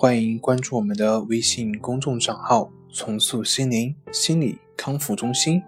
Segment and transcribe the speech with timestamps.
[0.00, 5.60] 欢迎关注我们的微信公众账号“重塑心灵心理康复中心”，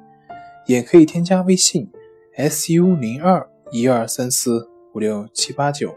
[0.69, 1.91] 也可以添加微信
[2.37, 5.93] “su 零二一二三四五六七八九”，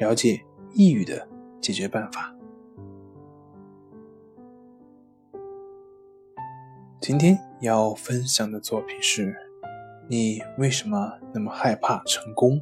[0.00, 0.40] 了解
[0.72, 1.28] 抑郁的
[1.60, 2.34] 解决办法。
[6.98, 9.36] 今天要分享的作品是：
[10.08, 12.58] 你为什么那么害怕成功？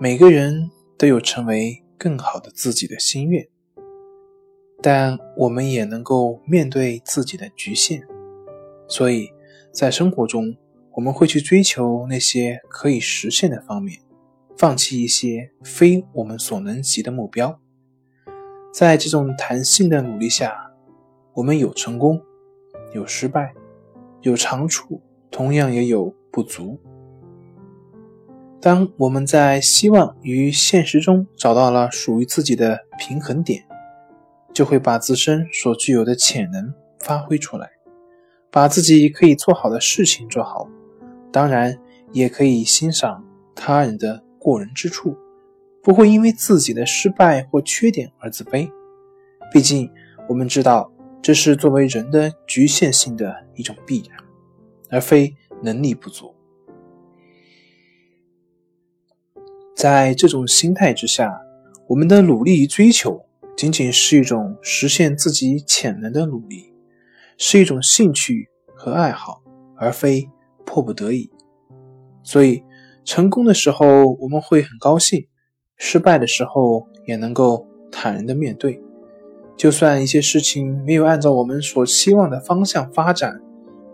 [0.00, 1.81] 每个人都有成为。
[2.02, 3.46] 更好的自己的心愿，
[4.82, 8.02] 但我们也能够面对自己的局限，
[8.88, 9.30] 所以
[9.70, 10.56] 在生活中，
[10.96, 14.00] 我们会去追求那些可以实现的方面，
[14.56, 17.60] 放弃一些非我们所能及的目标。
[18.74, 20.72] 在这种弹性的努力下，
[21.34, 22.20] 我们有成功，
[22.92, 23.54] 有失败，
[24.22, 26.80] 有长处，同样也有不足。
[28.62, 33.64] 当我们在希望与现实中找到了属于自己的平衡点，
[34.54, 37.68] 就会把自身所具有的潜能发挥出来，
[38.52, 40.68] 把自己可以做好的事情做好。
[41.32, 41.76] 当然，
[42.12, 45.16] 也可以欣赏他人的过人之处，
[45.82, 48.70] 不会因为自己的失败或缺点而自卑。
[49.52, 49.90] 毕竟，
[50.28, 54.16] 我们知道这是作为人的局限性的一种必然，
[54.88, 56.32] 而非能力不足。
[59.82, 61.42] 在这种心态之下，
[61.88, 63.20] 我们的努力与追求
[63.56, 66.72] 仅仅是一种实现自己潜能的努力，
[67.36, 69.42] 是一种兴趣和爱好，
[69.76, 70.30] 而非
[70.64, 71.28] 迫不得已。
[72.22, 72.62] 所以，
[73.04, 75.26] 成功的时候我们会很高兴，
[75.76, 78.80] 失败的时候也能够坦然的面对。
[79.56, 83.42] 就算一些事情没有按照我们所期望的方向发展，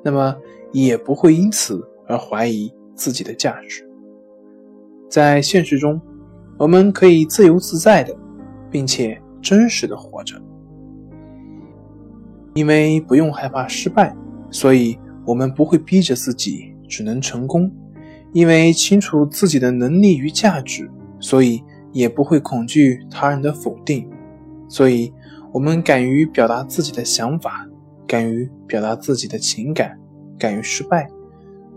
[0.04, 0.36] 那么
[0.70, 3.87] 也不会因此而怀疑自己的价值。
[5.08, 6.00] 在现实中，
[6.58, 8.14] 我们可以自由自在的，
[8.70, 10.40] 并且真实的活着，
[12.54, 14.14] 因为不用害怕失败，
[14.50, 17.70] 所以我们不会逼着自己只能成功；
[18.32, 24.02] 因为清楚自己的能力与价值，所以也不会恐惧他人的否定；
[24.68, 25.12] 所以
[25.52, 27.66] 我们敢于表达自己的想法，
[28.06, 29.98] 敢于表达自己的情感，
[30.38, 31.08] 敢于失败。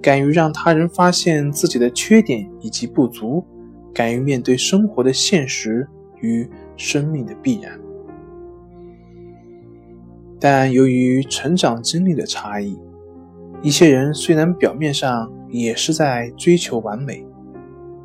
[0.01, 3.45] 敢于让他人发现自己的缺点以及不足，
[3.93, 5.87] 敢于面对生活的现实
[6.21, 7.79] 与生命的必然。
[10.39, 12.79] 但由于成长经历的差异，
[13.61, 17.23] 一些人虽然表面上也是在追求完美，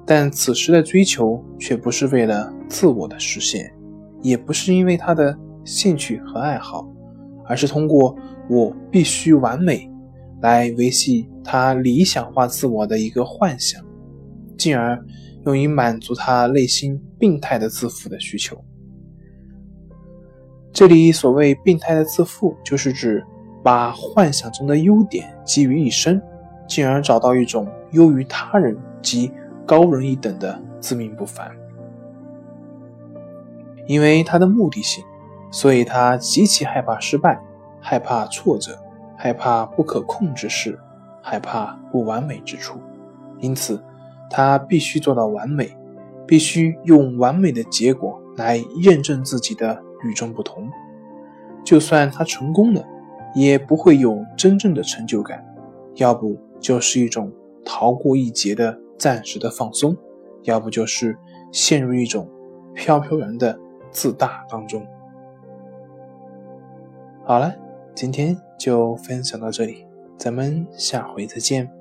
[0.05, 3.73] 但此时的追求却不是为了自我的实现，
[4.21, 5.35] 也不是因为他的
[5.65, 6.87] 兴趣和爱好，
[7.47, 8.15] 而是通过
[8.51, 9.91] “我必须完美”。
[10.41, 13.83] 来维系他理想化自我的一个幻想，
[14.59, 15.03] 进而
[15.45, 18.63] 用于满足他内心病态的自负的需求。
[20.73, 23.25] 这里所谓病态的自负，就是指
[23.65, 26.21] 把幻想中的优点集于一身，
[26.69, 29.33] 进而找到一种优于他人及
[29.65, 31.51] 高人一等的自命不凡。
[33.87, 35.03] 因为他的目的性，
[35.51, 37.41] 所以他极其害怕失败，
[37.81, 38.79] 害怕挫折。
[39.17, 40.79] 害怕不可控之事，
[41.23, 42.79] 害怕不完美之处，
[43.39, 43.83] 因此
[44.31, 45.77] 他必须做到完美，
[46.27, 50.69] 必须用完美的结果来验证自己的与众不同。
[51.65, 52.85] 就算他成功了，
[53.35, 55.45] 也不会有真正的成就感，
[55.95, 57.33] 要不就是一种
[57.65, 59.97] 逃过一劫的暂时的放松，
[60.43, 61.19] 要不就是
[61.51, 62.29] 陷入一种
[62.75, 63.59] 飘飘然的
[63.91, 64.87] 自大当中。
[67.25, 67.53] 好了。
[67.97, 69.87] 今天就分享到这里，
[70.19, 71.76] 咱们下回再见。